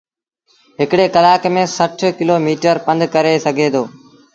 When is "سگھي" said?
3.45-3.67